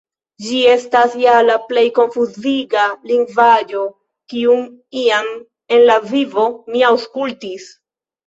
Ĝi 0.43 0.59
estas 0.69 1.11
ja 1.23 1.33
la 1.47 1.57
plej 1.71 1.83
konfuziga 1.97 2.85
lingvaĵo 3.11 3.83
kiun 4.33 4.65
iam 5.01 5.29
en 5.77 5.85
la 5.91 5.99
vivo 6.13 6.47
mi 6.73 6.85
aŭskultis. 6.91 7.69